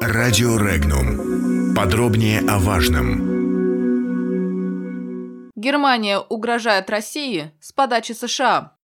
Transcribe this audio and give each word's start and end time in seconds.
Радио 0.00 0.56
Регнум. 0.58 1.74
Подробнее 1.74 2.40
о 2.40 2.58
важном. 2.58 3.32
Германия 5.56 6.18
угрожает 6.18 6.90
России 6.90 7.52
с 7.60 7.72
подачи 7.72 8.12
США. 8.12 8.76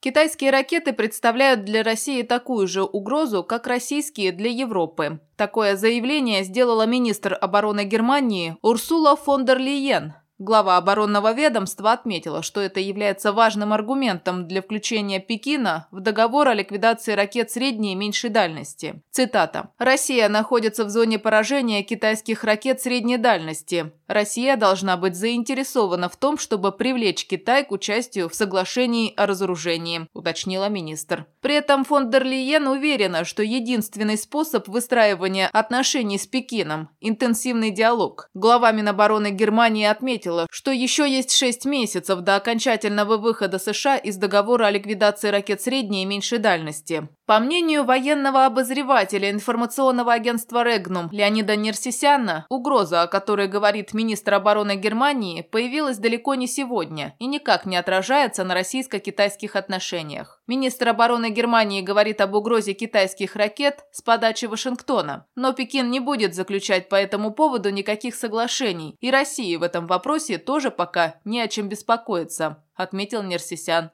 Китайские 0.00 0.50
ракеты 0.50 0.92
представляют 0.92 1.64
для 1.64 1.82
России 1.82 2.22
такую 2.22 2.68
же 2.68 2.82
угрозу, 2.82 3.42
как 3.44 3.66
российские 3.66 4.32
для 4.32 4.50
Европы. 4.50 5.20
Такое 5.36 5.76
заявление 5.76 6.44
сделала 6.44 6.86
министр 6.86 7.36
обороны 7.38 7.84
Германии 7.84 8.56
Урсула 8.62 9.16
фон 9.16 9.44
дер 9.44 9.58
Лиен 9.58 10.14
Глава 10.38 10.76
оборонного 10.76 11.32
ведомства 11.32 11.90
отметила, 11.90 12.42
что 12.42 12.60
это 12.60 12.78
является 12.78 13.32
важным 13.32 13.72
аргументом 13.72 14.46
для 14.46 14.62
включения 14.62 15.18
Пекина 15.18 15.88
в 15.90 15.98
договор 15.98 16.46
о 16.46 16.54
ликвидации 16.54 17.14
ракет 17.14 17.50
средней 17.50 17.92
и 17.92 17.96
меньшей 17.96 18.30
дальности. 18.30 19.02
Цитата. 19.10 19.70
«Россия 19.78 20.28
находится 20.28 20.84
в 20.84 20.90
зоне 20.90 21.18
поражения 21.18 21.82
китайских 21.82 22.44
ракет 22.44 22.80
средней 22.80 23.16
дальности. 23.16 23.92
Россия 24.08 24.56
должна 24.56 24.96
быть 24.96 25.14
заинтересована 25.14 26.08
в 26.08 26.16
том, 26.16 26.36
чтобы 26.36 26.72
привлечь 26.72 27.26
Китай 27.26 27.64
к 27.64 27.70
участию 27.70 28.28
в 28.28 28.34
соглашении 28.34 29.14
о 29.16 29.26
разоружении», 29.26 30.08
уточнила 30.14 30.68
министр. 30.68 31.26
При 31.40 31.54
этом 31.54 31.84
фон 31.84 32.10
дер 32.10 32.24
Лиен 32.24 32.66
уверена, 32.66 33.24
что 33.24 33.42
единственный 33.42 34.18
способ 34.18 34.66
выстраивания 34.68 35.48
отношений 35.52 36.18
с 36.18 36.26
Пекином– 36.26 36.88
интенсивный 37.00 37.70
диалог. 37.70 38.28
Глава 38.34 38.72
Минобороны 38.72 39.30
Германии 39.30 39.84
отметил, 39.84 40.08
отметила, 40.08 40.46
что 40.50 40.70
еще 40.70 41.08
есть 41.08 41.36
шесть 41.36 41.64
месяцев 41.64 42.20
до 42.20 42.36
окончательного 42.36 43.16
выхода 43.18 43.58
США 43.58 43.96
из 43.96 44.16
договора 44.16 44.66
о 44.66 44.70
ликвидации 44.70 45.28
ракет 45.28 45.60
средней 45.60 46.02
и 46.02 46.06
меньшей 46.06 46.38
дальности. 46.38 47.08
По 47.26 47.40
мнению 47.40 47.84
военного 47.84 48.46
обозревателя 48.46 49.30
информационного 49.30 50.14
агентства 50.14 50.64
«Регнум» 50.64 51.10
Леонида 51.12 51.56
Нерсисяна, 51.56 52.46
угроза, 52.48 53.02
о 53.02 53.06
которой 53.06 53.48
говорит 53.48 53.92
министр 53.98 54.34
обороны 54.34 54.76
Германии, 54.76 55.42
появилась 55.42 55.98
далеко 55.98 56.36
не 56.36 56.46
сегодня 56.46 57.16
и 57.18 57.26
никак 57.26 57.66
не 57.66 57.76
отражается 57.76 58.44
на 58.44 58.54
российско-китайских 58.54 59.56
отношениях. 59.56 60.40
Министр 60.46 60.90
обороны 60.90 61.30
Германии 61.30 61.82
говорит 61.82 62.20
об 62.20 62.34
угрозе 62.34 62.74
китайских 62.74 63.34
ракет 63.34 63.84
с 63.90 64.00
подачи 64.00 64.44
Вашингтона, 64.44 65.26
но 65.34 65.52
Пекин 65.52 65.90
не 65.90 65.98
будет 65.98 66.34
заключать 66.34 66.88
по 66.88 66.94
этому 66.94 67.32
поводу 67.32 67.70
никаких 67.70 68.14
соглашений, 68.14 68.96
и 69.00 69.10
России 69.10 69.56
в 69.56 69.64
этом 69.64 69.88
вопросе 69.88 70.38
тоже 70.38 70.70
пока 70.70 71.16
не 71.24 71.40
о 71.40 71.48
чем 71.48 71.68
беспокоиться, 71.68 72.64
отметил 72.76 73.24
Нерсисян. 73.24 73.90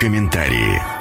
Комментарии. 0.00 0.97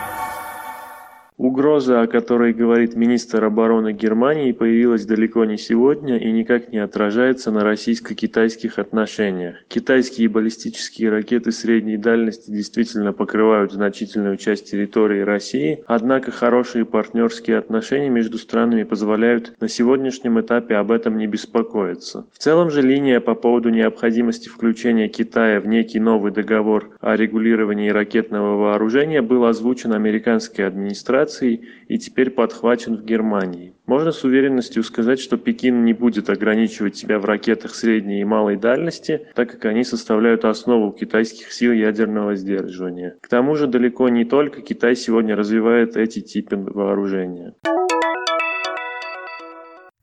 Угроза, 1.57 2.03
о 2.03 2.07
которой 2.07 2.53
говорит 2.53 2.95
министр 2.95 3.45
обороны 3.45 3.91
Германии, 3.91 4.51
появилась 4.51 5.07
далеко 5.07 5.43
не 5.43 5.57
сегодня 5.57 6.15
и 6.17 6.31
никак 6.31 6.71
не 6.71 6.77
отражается 6.77 7.49
на 7.49 7.61
российско-китайских 7.61 8.77
отношениях. 8.77 9.55
Китайские 9.67 10.29
баллистические 10.29 11.09
ракеты 11.09 11.51
средней 11.51 11.97
дальности 11.97 12.51
действительно 12.51 13.11
покрывают 13.11 13.71
значительную 13.71 14.37
часть 14.37 14.69
территории 14.69 15.21
России, 15.21 15.83
однако 15.87 16.29
хорошие 16.29 16.85
партнерские 16.85 17.57
отношения 17.57 18.11
между 18.11 18.37
странами 18.37 18.83
позволяют 18.83 19.59
на 19.59 19.67
сегодняшнем 19.67 20.39
этапе 20.39 20.75
об 20.75 20.91
этом 20.91 21.17
не 21.17 21.25
беспокоиться. 21.25 22.27
В 22.33 22.37
целом 22.37 22.69
же 22.69 22.83
линия 22.83 23.19
по 23.19 23.33
поводу 23.33 23.69
необходимости 23.69 24.47
включения 24.47 25.07
Китая 25.07 25.59
в 25.59 25.65
некий 25.65 25.99
новый 25.99 26.31
договор 26.31 26.91
о 27.01 27.15
регулировании 27.15 27.89
ракетного 27.89 28.57
вооружения 28.57 29.23
был 29.23 29.45
озвучен 29.45 29.93
американской 29.93 30.63
администрацией 30.63 31.46
Федерации 31.47 31.67
и 31.87 31.97
теперь 31.97 32.29
подхвачен 32.29 32.97
в 32.97 33.05
Германии. 33.05 33.73
Можно 33.85 34.11
с 34.11 34.23
уверенностью 34.23 34.83
сказать, 34.83 35.19
что 35.19 35.37
Пекин 35.37 35.85
не 35.85 35.93
будет 35.93 36.29
ограничивать 36.29 36.97
себя 36.97 37.19
в 37.19 37.25
ракетах 37.25 37.73
средней 37.73 38.21
и 38.21 38.25
малой 38.25 38.57
дальности, 38.57 39.27
так 39.35 39.51
как 39.51 39.65
они 39.65 39.83
составляют 39.83 40.43
основу 40.45 40.91
китайских 40.91 41.51
сил 41.53 41.71
ядерного 41.71 42.35
сдерживания. 42.35 43.15
К 43.21 43.29
тому 43.29 43.55
же 43.55 43.67
далеко 43.67 44.09
не 44.09 44.25
только 44.25 44.61
Китай 44.61 44.95
сегодня 44.95 45.35
развивает 45.35 45.95
эти 45.95 46.19
типы 46.19 46.57
вооружения. 46.57 47.53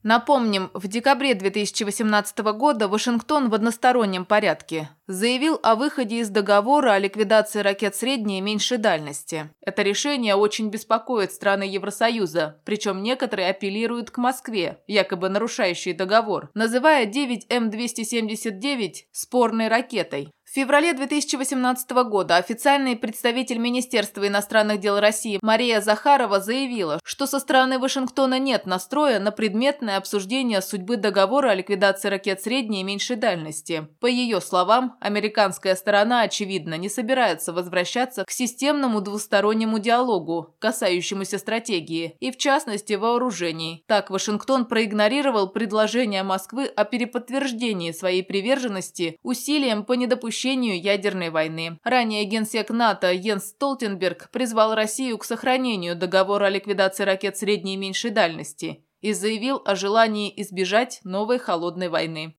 Напомним, 0.05 0.69
в 0.75 0.87
декабре 0.87 1.33
2018 1.33 2.37
года 2.53 2.87
Вашингтон 2.87 3.49
в 3.49 3.55
одностороннем 3.55 4.23
порядке 4.23 4.91
заявил 5.07 5.59
о 5.63 5.73
выходе 5.73 6.19
из 6.19 6.29
договора 6.29 6.91
о 6.91 6.99
ликвидации 6.99 7.61
ракет 7.61 7.95
средней 7.95 8.37
и 8.37 8.41
меньшей 8.41 8.77
дальности. 8.77 9.49
Это 9.61 9.81
решение 9.81 10.35
очень 10.35 10.69
беспокоит 10.69 11.31
страны 11.31 11.63
Евросоюза, 11.63 12.61
причем 12.65 13.01
некоторые 13.01 13.49
апеллируют 13.49 14.11
к 14.11 14.19
Москве, 14.19 14.77
якобы 14.85 15.27
нарушающей 15.27 15.93
договор, 15.93 16.51
называя 16.53 17.07
9М279 17.07 19.05
спорной 19.11 19.69
ракетой. 19.69 20.31
В 20.55 20.57
феврале 20.57 20.93
2018 20.93 21.91
года 22.07 22.37
официальный 22.37 22.95
представитель 22.95 23.57
Министерства 23.57 24.25
иностранных 24.25 24.79
дел 24.79 25.01
России 25.01 25.37
Мария 25.41 25.81
Захарова 25.81 26.39
заявила, 26.39 27.01
что 27.03 27.25
со 27.27 27.41
стороны 27.41 27.77
Вашингтона 27.77 28.39
нет 28.39 28.65
настроя 28.65 29.19
на 29.19 29.31
предметное 29.31 29.97
обсуждение 29.97 30.61
судьбы 30.61 30.95
договора 30.95 31.49
о 31.49 31.55
ликвидации 31.55 32.07
ракет 32.07 32.41
средней 32.41 32.79
и 32.79 32.83
меньшей 32.85 33.17
дальности. 33.17 33.89
По 33.99 34.05
ее 34.05 34.39
словам, 34.39 34.95
американская 35.01 35.75
сторона, 35.75 36.21
очевидно, 36.21 36.75
не 36.75 36.87
собирается 36.87 37.51
возвращаться 37.51 38.23
к 38.23 38.31
системному 38.31 39.01
двустороннему 39.01 39.79
диалогу, 39.79 40.55
касающемуся 40.59 41.37
стратегии 41.37 42.15
и, 42.21 42.31
в 42.31 42.37
частности, 42.37 42.93
вооружений. 42.93 43.83
Так, 43.87 44.09
Вашингтон 44.09 44.67
проигнорировал 44.67 45.49
предложение 45.49 46.23
Москвы 46.23 46.67
о 46.67 46.85
переподтверждении 46.85 47.91
своей 47.91 48.23
приверженности 48.23 49.19
усилиям 49.21 49.83
по 49.83 49.91
недопущению 49.91 50.44
недопущению 50.45 50.81
ядерной 50.81 51.29
войны. 51.29 51.79
Ранее 51.83 52.25
генсек 52.25 52.69
НАТО 52.69 53.11
Йенс 53.11 53.49
Столтенберг 53.49 54.29
призвал 54.31 54.75
Россию 54.75 55.17
к 55.17 55.25
сохранению 55.25 55.95
договора 55.95 56.45
о 56.45 56.49
ликвидации 56.49 57.03
ракет 57.03 57.37
средней 57.37 57.75
и 57.75 57.77
меньшей 57.77 58.11
дальности 58.11 58.83
и 59.01 59.13
заявил 59.13 59.61
о 59.65 59.75
желании 59.75 60.33
избежать 60.41 60.99
новой 61.03 61.39
холодной 61.39 61.89
войны. 61.89 62.35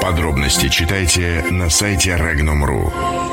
Подробности 0.00 0.68
читайте 0.68 1.44
на 1.50 1.68
сайте 1.68 2.10
Regnum.ru. 2.10 3.31